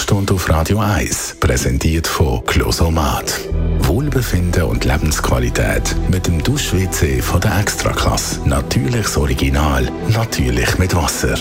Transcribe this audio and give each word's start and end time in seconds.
Sprechstunde 0.00 0.32
auf 0.32 0.48
Radio 0.48 0.78
1, 0.78 1.36
präsentiert 1.40 2.06
von 2.06 2.42
Closomat. 2.46 3.38
Wohlbefinden 3.80 4.62
und 4.62 4.84
Lebensqualität 4.84 5.94
mit 6.10 6.26
dem 6.26 6.42
Dusch-WC 6.42 7.20
von 7.20 7.40
der 7.40 7.58
Extraklasse. 7.58 8.40
Natürliches 8.48 9.16
Original, 9.18 9.90
natürlich 10.08 10.78
mit 10.78 10.94
Wasser. 10.94 11.34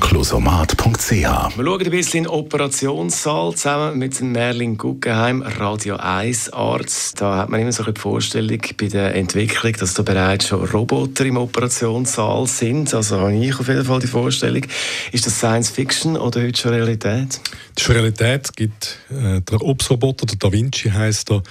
Closomat.ch 0.00 1.10
Wir 1.10 1.24
schauen 1.24 1.80
ein 1.80 1.90
bisschen 1.90 2.18
in 2.18 2.24
den 2.24 2.32
Operationssaal 2.32 3.54
zusammen 3.54 3.98
mit 3.98 4.20
Merlin 4.20 4.76
Guggenheim, 4.76 5.40
Radio 5.42 5.96
1 5.96 6.52
Arzt. 6.52 7.20
Da 7.20 7.38
hat 7.38 7.48
man 7.48 7.60
immer 7.60 7.72
so 7.72 7.84
eine 7.84 7.94
Vorstellung 7.94 8.60
bei 8.78 8.88
der 8.88 9.14
Entwicklung, 9.14 9.72
dass 9.72 9.94
da 9.94 10.02
bereits 10.02 10.48
schon 10.48 10.64
Roboter 10.66 11.24
im 11.24 11.38
Operationssaal 11.38 12.46
sind. 12.46 12.92
Also 12.92 13.20
habe 13.20 13.34
ich 13.34 13.58
auf 13.58 13.68
jeden 13.68 13.84
Fall 13.84 14.00
die 14.00 14.06
Vorstellung. 14.06 14.66
Ist 15.12 15.24
das 15.24 15.38
Science 15.38 15.70
Fiction 15.70 16.16
oder 16.16 16.42
heute 16.42 16.60
schon 16.60 16.72
Realität? 16.72 17.40
Das 17.74 17.84
ist 17.84 17.86
Realität. 18.02 18.46
Es 18.46 18.52
gibt 18.52 18.98
äh, 19.10 19.40
der 19.40 19.62
Ops-Roboter, 19.62 20.26
der 20.26 20.36
Da 20.38 20.52
Vinci 20.52 20.90
heißt 20.90 21.30
er, 21.30 21.42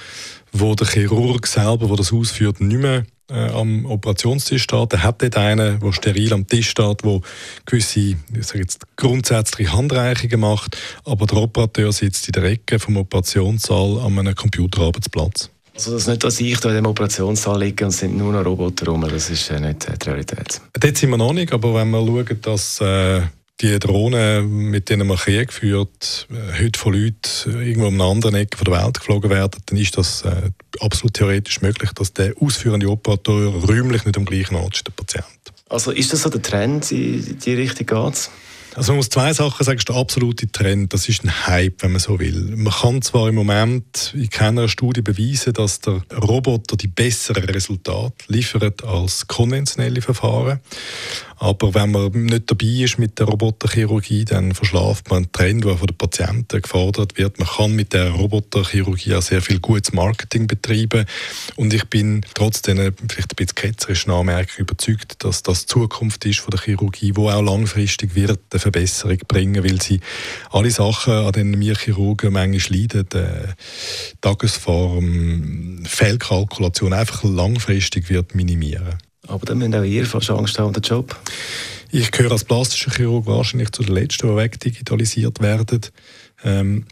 wo 0.52 0.76
der 0.76 0.88
Chirurg 0.88 1.48
selber, 1.48 1.88
der 1.88 1.98
das 1.98 2.14
ausführt, 2.14 2.62
nicht 2.62 2.82
mehr 2.82 3.06
äh, 3.30 3.50
am 3.50 3.86
Operationstisch 3.86 4.64
steht. 4.64 4.94
Er 4.94 5.04
hat 5.04 5.22
dort 5.22 5.38
einen, 5.38 5.80
der 5.80 5.92
steril 5.94 6.34
am 6.34 6.48
Tisch 6.48 6.70
steht, 6.70 7.04
der 7.04 7.22
gewisse 7.66 8.00
ich 8.00 8.18
sage 8.42 8.60
jetzt, 8.60 8.82
grundsätzliche 8.98 9.74
Handreichungen 9.74 10.40
macht, 10.40 10.78
aber 11.06 11.26
der 11.26 11.38
Operateur 11.38 11.92
sitzt 11.92 12.28
in 12.28 12.34
der 12.34 12.44
Ecke 12.44 12.80
vom 12.80 12.98
Operationssaal 12.98 14.00
an 14.00 14.20
einem 14.20 14.36
Computerarbeitsplatz. 14.36 15.50
Also 15.74 15.94
das 15.94 16.02
ist 16.02 16.08
nicht, 16.10 16.24
dass 16.24 16.40
ich 16.42 16.60
da 16.60 16.70
in 16.70 16.76
dem 16.76 16.86
Operationssaal 16.86 17.64
liege 17.64 17.86
und 17.86 17.92
es 17.92 18.00
sind 18.00 18.18
nur 18.18 18.34
noch 18.34 18.46
Roboter 18.46 18.88
rum, 18.88 19.08
das 19.10 19.30
ist 19.30 19.50
äh, 19.50 19.60
nicht 19.60 19.88
die 19.88 20.10
Realität. 20.10 20.60
Dort 20.74 20.98
sind 20.98 21.10
wir 21.12 21.18
noch 21.18 21.34
nicht, 21.34 21.54
aber 21.54 21.74
wenn 21.74 21.90
wir 21.92 22.06
schauen, 22.06 22.42
dass 22.42 22.82
äh, 22.82 23.22
die 23.62 23.80
Drohnen, 23.80 24.70
mit 24.70 24.90
denen 24.90 25.08
man 25.08 25.18
Krieg 25.18 25.54
führt, 25.54 26.28
äh, 26.32 26.64
heute 26.64 26.80
von 26.80 26.94
Leuten 26.94 27.62
irgendwo 27.62 27.88
um 27.88 27.94
eine 27.96 28.04
andere 28.04 28.38
Ecke 28.40 28.64
der 28.64 28.74
Welt 28.74 29.00
geflogen 29.00 29.30
werden, 29.30 29.62
dann 29.66 29.78
ist 29.78 29.98
das 29.98 30.24
äh, 30.24 30.52
absolut 30.80 31.14
theoretisch 31.14 31.62
möglich, 31.62 31.92
dass 31.94 32.14
der 32.14 32.34
ausführende 32.40 32.90
Operateur 32.90 33.54
räumlich 33.54 34.06
nicht 34.06 34.18
am 34.18 34.26
gleichen 34.26 34.56
Ort 34.56 34.76
ist, 34.76 34.88
der 34.88 34.92
Patient. 34.92 35.26
Also 35.70 35.92
ist 35.92 36.12
das 36.12 36.24
so 36.24 36.30
der 36.30 36.42
Trend, 36.42 36.92
in 36.92 37.40
die 37.40 37.54
Richtung 37.54 37.86
geht 37.86 38.30
also 38.74 38.94
man 38.94 38.98
muss 38.98 39.10
zwei 39.10 39.34
Sachen 39.34 39.66
sagen, 39.66 39.78
das 39.78 39.82
ist 39.82 39.90
der 39.90 39.96
absolute 39.98 40.50
Trend, 40.50 40.94
das 40.94 41.10
ist 41.10 41.26
ein 41.26 41.48
Hype, 41.48 41.84
wenn 41.84 41.92
man 41.92 42.00
so 42.00 42.20
will. 42.20 42.54
Man 42.56 42.72
kann 42.72 43.02
zwar 43.02 43.28
im 43.28 43.36
Moment 43.36 44.14
in 44.16 44.30
keiner 44.30 44.70
Studie 44.70 45.02
beweisen, 45.02 45.52
dass 45.54 45.82
der 45.82 46.02
Roboter 46.16 46.78
die 46.78 46.88
besseren 46.88 47.44
Resultate 47.44 48.14
liefert 48.28 48.84
als 48.86 49.28
konventionelle 49.28 50.02
Verfahren, 50.02 50.62
aber 51.42 51.74
wenn 51.74 51.90
man 51.90 52.12
nicht 52.12 52.52
dabei 52.52 52.68
ist 52.68 53.00
mit 53.00 53.18
der 53.18 53.26
Roboterchirurgie, 53.26 54.26
dann 54.26 54.54
verschlaft 54.54 55.10
man 55.10 55.24
einen 55.24 55.32
Trend, 55.32 55.66
der 55.66 55.76
von 55.76 55.88
den 55.88 55.98
Patienten 55.98 56.62
gefordert 56.62 57.18
wird. 57.18 57.40
Man 57.40 57.48
kann 57.48 57.72
mit 57.72 57.94
der 57.94 58.12
Roboterchirurgie 58.12 59.16
auch 59.16 59.24
sehr 59.24 59.42
viel 59.42 59.60
gutes 59.60 59.92
Marketing 59.92 60.46
betreiben. 60.46 61.04
Und 61.56 61.74
ich 61.74 61.86
bin 61.86 62.24
trotzdem 62.36 62.78
vielleicht 62.78 63.34
ein 63.34 63.36
bisschen 63.36 63.56
ketzerischen 63.56 64.12
Anmerkung 64.12 64.56
überzeugt, 64.60 65.24
dass 65.24 65.42
das 65.42 65.66
die 65.66 65.74
Zukunft 65.74 66.24
ist 66.26 66.42
von 66.42 66.52
der 66.52 66.60
Chirurgie, 66.60 67.14
wo 67.16 67.28
auch 67.28 67.42
langfristig 67.42 68.14
wird 68.14 68.40
eine 68.52 68.60
Verbesserung 68.60 69.18
bringen, 69.28 69.64
weil 69.64 69.82
sie 69.82 70.00
alle 70.52 70.70
Sachen, 70.70 71.14
an 71.14 71.32
denen 71.32 71.60
wir 71.60 71.76
Chirurgen 71.76 72.34
manchmal 72.34 72.82
leiden, 72.82 73.08
äh, 73.16 73.48
Tagesform, 74.22 75.86
Fehlkalkulation, 75.86 76.94
einfach 76.94 77.24
langfristig 77.24 78.12
wird 78.12 78.36
minimieren. 78.36 79.00
Aber 79.32 79.46
dann 79.46 79.58
müssen 79.58 79.76
auch 79.76 79.84
ihr 79.84 80.06
fast 80.06 80.30
Angst 80.30 80.60
haben 80.60 80.74
den 80.74 80.84
Job. 80.84 81.18
Ich 81.92 82.12
gehöre 82.12 82.32
als 82.34 82.44
plastischer 82.44 82.92
Chirurg 82.92 83.26
wahrscheinlich 83.26 83.72
zu 83.72 83.84
den 83.84 83.96
Letzten, 83.96 84.28
die 84.28 84.36
wegdigitalisiert 84.36 85.42
werden. 85.42 85.82
Ähm, 86.44 86.86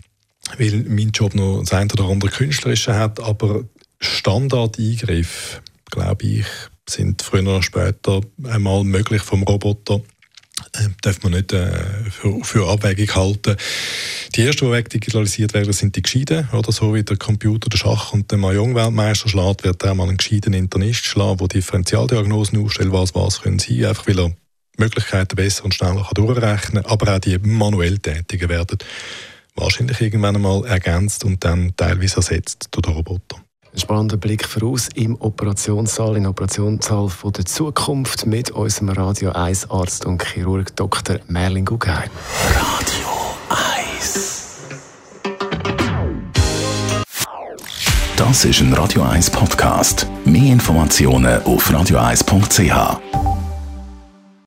weil 0.57 0.85
mein 0.88 1.11
Job 1.11 1.35
noch 1.35 1.59
das 1.59 1.73
eine 1.73 1.91
oder 1.94 2.05
andere 2.05 2.31
Künstlerische 2.31 2.95
hat. 2.95 3.19
Aber 3.19 3.63
Standardeingriff, 3.99 5.61
glaube 5.89 6.25
ich, 6.25 6.45
sind 6.88 7.22
früher 7.22 7.44
oder 7.44 7.63
später 7.63 8.22
einmal 8.44 8.83
möglich 8.83 9.22
vom 9.22 9.44
Roboter 9.44 10.01
darf 11.02 11.22
man 11.24 11.34
nicht 11.34 11.53
äh, 11.53 11.72
für, 12.09 12.44
für 12.44 12.70
Abwägung 12.70 13.16
halten. 13.16 13.56
Die 14.36 14.42
ersten, 14.42 14.66
die 14.66 14.72
wegdigitalisiert 14.72 15.53
werden, 15.53 15.74
sind 15.74 15.96
die 15.96 16.02
Gescheiden. 16.02 16.47
Oder 16.53 16.72
so 16.72 16.94
wie 16.94 17.03
der 17.03 17.18
Computer, 17.18 17.70
der 17.70 17.78
Schach 17.78 18.14
und 18.14 18.31
der 18.31 18.38
Mahjong-Weltmeister 18.38 19.30
schlägt, 19.30 19.64
wird 19.64 19.84
er 19.84 19.96
mal 19.96 20.08
einen 20.08 20.18
gescheiten 20.18 20.53
Internist 20.53 21.06
schlagen, 21.06 21.38
der 21.38 21.47
Differentialdiagnosen 21.47 22.64
aufstellt, 22.64 22.92
was 22.92 23.16
was 23.16 23.42
können 23.42 23.59
sein, 23.59 23.86
einfach 23.86 24.08
weil 24.08 24.20
er 24.20 24.31
Möglichkeiten 24.78 25.36
besser 25.36 25.66
und 25.66 25.74
schneller 25.74 26.03
kann 26.03 26.25
durchrechnen 26.25 26.84
kann. 26.84 26.91
Aber 26.91 27.16
auch 27.16 27.20
die 27.20 27.38
manuell 27.40 28.00
Tätigen 28.00 28.50
werden 28.50 28.78
wahrscheinlich 29.56 30.00
irgendwann 30.02 30.36
einmal 30.36 30.66
ergänzt 30.66 31.24
und 31.24 31.44
dann 31.44 31.74
teilweise 31.76 32.18
ersetzt 32.18 32.70
durch 32.72 32.84
den 32.84 32.94
Roboter. 32.94 33.41
Ein 33.72 33.80
spannender 33.80 34.18
Blick 34.18 34.46
voraus 34.46 34.90
im 34.96 35.16
Operationssaal, 35.22 36.18
in 36.18 36.25
Operationssaal 36.25 37.09
von 37.09 37.31
der 37.34 37.46
Zukunft 37.46 38.25
mit 38.25 38.50
unserem 38.50 38.90
Radio 38.90 39.31
1 39.31 39.69
Arzt 39.69 40.06
und 40.06 40.24
Chirurg 40.24 40.75
Dr. 40.75 41.19
Merlin 41.28 41.66
Guggenheim. 41.66 42.09
Radio 42.56 43.08
1 43.96 44.58
Das 48.18 48.44
ist 48.44 48.59
ein 48.59 48.74
Radio 48.74 49.03
1 49.03 49.29
Podcast. 49.29 50.08
Mehr 50.25 50.52
Informationen 50.52 51.41
auf 51.44 51.69
radio1.ch. 51.69 53.28